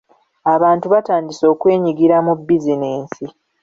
[0.53, 3.25] Abantu batandise okwenyigira mu bizinensi.